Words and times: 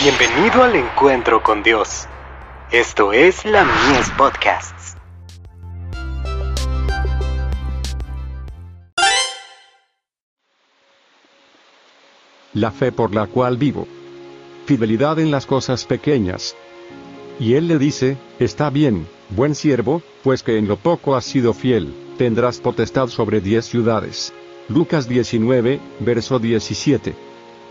Bienvenido 0.00 0.62
al 0.62 0.76
encuentro 0.76 1.42
con 1.42 1.64
Dios. 1.64 2.06
Esto 2.70 3.12
es 3.12 3.44
la 3.44 3.64
Mies 3.64 4.08
Podcasts. 4.16 4.96
La 12.54 12.70
fe 12.70 12.92
por 12.92 13.12
la 13.12 13.26
cual 13.26 13.56
vivo. 13.56 13.88
Fidelidad 14.66 15.18
en 15.18 15.32
las 15.32 15.46
cosas 15.46 15.84
pequeñas. 15.84 16.54
Y 17.40 17.54
él 17.54 17.66
le 17.66 17.78
dice, 17.78 18.16
está 18.38 18.70
bien, 18.70 19.08
buen 19.30 19.56
siervo, 19.56 20.00
pues 20.22 20.44
que 20.44 20.58
en 20.58 20.68
lo 20.68 20.76
poco 20.76 21.16
has 21.16 21.24
sido 21.24 21.54
fiel, 21.54 21.92
tendrás 22.16 22.60
potestad 22.60 23.08
sobre 23.08 23.40
diez 23.40 23.66
ciudades. 23.66 24.32
Lucas 24.68 25.08
19, 25.08 25.80
verso 25.98 26.38
17. 26.38 27.27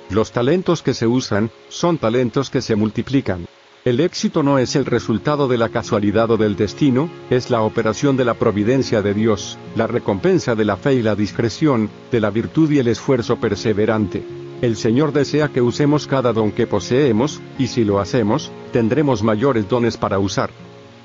Los 0.10 0.32
talentos 0.32 0.82
que 0.82 0.94
se 0.94 1.06
usan, 1.06 1.52
son 1.68 1.98
talentos 1.98 2.50
que 2.50 2.62
se 2.62 2.76
multiplican. 2.76 3.46
El 3.84 4.00
éxito 4.00 4.42
no 4.42 4.58
es 4.58 4.76
el 4.76 4.86
resultado 4.86 5.48
de 5.48 5.58
la 5.58 5.70
casualidad 5.70 6.32
o 6.32 6.38
del 6.38 6.56
destino, 6.56 7.10
es 7.30 7.50
la 7.50 7.62
operación 7.62 8.18
de 8.18 8.26
la 8.26 8.34
providencia 8.34 9.02
de 9.02 9.14
Dios, 9.14 9.58
la 9.76 9.88
recompensa 9.88 10.56
de 10.56 10.66
la 10.66 10.78
fe 10.78 10.96
y 10.96 11.02
la 11.02 11.16
discreción, 11.16 11.90
de 12.12 12.20
la 12.20 12.30
virtud 12.30 12.72
y 12.72 12.80
el 12.80 12.88
esfuerzo 12.88 13.38
perseverante. 13.38 14.24
El 14.62 14.76
Señor 14.76 15.14
desea 15.14 15.50
que 15.50 15.62
usemos 15.62 16.08
cada 16.08 16.34
don 16.34 16.52
que 16.52 16.68
poseemos, 16.68 17.40
y 17.60 17.68
si 17.68 17.84
lo 17.84 18.00
hacemos, 18.00 18.52
tendremos 18.72 19.24
mayores 19.24 19.70
dones 19.70 19.98
para 19.98 20.20
usar. 20.20 20.50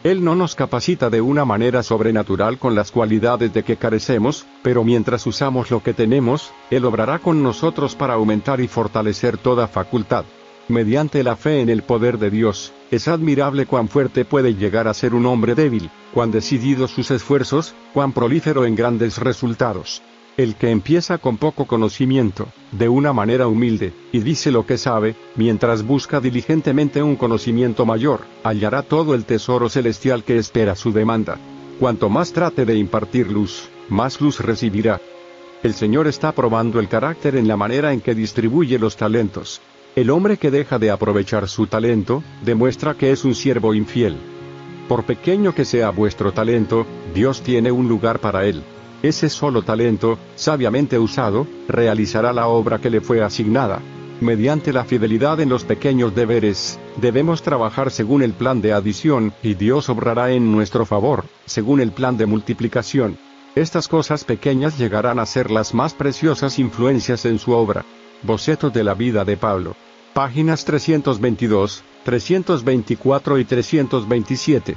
Él 0.04 0.24
no 0.24 0.34
nos 0.34 0.56
capacita 0.56 1.10
de 1.10 1.20
una 1.20 1.44
manera 1.44 1.84
sobrenatural 1.84 2.58
con 2.58 2.74
las 2.74 2.90
cualidades 2.90 3.52
de 3.54 3.62
que 3.62 3.76
carecemos, 3.76 4.44
pero 4.62 4.82
mientras 4.82 5.24
usamos 5.28 5.70
lo 5.70 5.80
que 5.80 5.94
tenemos, 5.94 6.52
Él 6.70 6.84
obrará 6.84 7.20
con 7.20 7.40
nosotros 7.40 7.94
para 7.94 8.14
aumentar 8.14 8.60
y 8.60 8.66
fortalecer 8.66 9.38
toda 9.38 9.68
facultad. 9.68 10.24
Mediante 10.66 11.22
la 11.22 11.36
fe 11.36 11.60
en 11.60 11.68
el 11.68 11.82
poder 11.82 12.18
de 12.18 12.30
Dios, 12.30 12.72
es 12.90 13.06
admirable 13.06 13.66
cuán 13.66 13.88
fuerte 13.88 14.24
puede 14.24 14.54
llegar 14.54 14.88
a 14.88 14.94
ser 14.94 15.14
un 15.14 15.24
hombre 15.26 15.54
débil, 15.54 15.88
cuán 16.12 16.32
decididos 16.32 16.90
sus 16.90 17.12
esfuerzos, 17.12 17.74
cuán 17.94 18.12
prolífero 18.12 18.64
en 18.66 18.74
grandes 18.74 19.18
resultados. 19.18 20.02
El 20.38 20.54
que 20.54 20.70
empieza 20.70 21.18
con 21.18 21.36
poco 21.36 21.66
conocimiento, 21.66 22.48
de 22.70 22.88
una 22.88 23.12
manera 23.12 23.48
humilde, 23.48 23.92
y 24.12 24.20
dice 24.20 24.50
lo 24.50 24.64
que 24.64 24.78
sabe, 24.78 25.14
mientras 25.36 25.82
busca 25.82 26.20
diligentemente 26.20 27.02
un 27.02 27.16
conocimiento 27.16 27.84
mayor, 27.84 28.20
hallará 28.42 28.82
todo 28.82 29.14
el 29.14 29.26
tesoro 29.26 29.68
celestial 29.68 30.24
que 30.24 30.38
espera 30.38 30.74
su 30.74 30.90
demanda. 30.90 31.36
Cuanto 31.78 32.08
más 32.08 32.32
trate 32.32 32.64
de 32.64 32.76
impartir 32.76 33.30
luz, 33.30 33.68
más 33.90 34.22
luz 34.22 34.40
recibirá. 34.40 35.02
El 35.62 35.74
Señor 35.74 36.06
está 36.06 36.32
probando 36.32 36.80
el 36.80 36.88
carácter 36.88 37.36
en 37.36 37.46
la 37.46 37.58
manera 37.58 37.92
en 37.92 38.00
que 38.00 38.14
distribuye 38.14 38.78
los 38.78 38.96
talentos. 38.96 39.60
El 39.94 40.08
hombre 40.08 40.38
que 40.38 40.50
deja 40.50 40.78
de 40.78 40.90
aprovechar 40.90 41.46
su 41.46 41.66
talento, 41.66 42.22
demuestra 42.42 42.94
que 42.94 43.12
es 43.12 43.26
un 43.26 43.34
siervo 43.34 43.74
infiel. 43.74 44.16
Por 44.88 45.04
pequeño 45.04 45.54
que 45.54 45.66
sea 45.66 45.90
vuestro 45.90 46.32
talento, 46.32 46.86
Dios 47.14 47.42
tiene 47.42 47.70
un 47.70 47.86
lugar 47.86 48.18
para 48.18 48.46
él. 48.46 48.62
Ese 49.02 49.28
solo 49.28 49.62
talento, 49.62 50.16
sabiamente 50.36 50.98
usado, 50.98 51.46
realizará 51.68 52.32
la 52.32 52.46
obra 52.46 52.78
que 52.78 52.88
le 52.88 53.00
fue 53.00 53.20
asignada. 53.22 53.80
Mediante 54.20 54.72
la 54.72 54.84
fidelidad 54.84 55.40
en 55.40 55.48
los 55.48 55.64
pequeños 55.64 56.14
deberes, 56.14 56.78
debemos 56.98 57.42
trabajar 57.42 57.90
según 57.90 58.22
el 58.22 58.32
plan 58.32 58.62
de 58.62 58.72
adición, 58.72 59.32
y 59.42 59.54
Dios 59.54 59.88
obrará 59.88 60.30
en 60.30 60.52
nuestro 60.52 60.86
favor, 60.86 61.24
según 61.46 61.80
el 61.80 61.90
plan 61.90 62.16
de 62.16 62.26
multiplicación. 62.26 63.18
Estas 63.56 63.88
cosas 63.88 64.22
pequeñas 64.22 64.78
llegarán 64.78 65.18
a 65.18 65.26
ser 65.26 65.50
las 65.50 65.74
más 65.74 65.94
preciosas 65.94 66.60
influencias 66.60 67.24
en 67.24 67.40
su 67.40 67.50
obra. 67.50 67.84
Boceto 68.22 68.70
de 68.70 68.84
la 68.84 68.94
vida 68.94 69.24
de 69.24 69.36
Pablo. 69.36 69.74
Páginas 70.14 70.64
322, 70.64 71.82
324 72.04 73.38
y 73.38 73.44
327. 73.44 74.76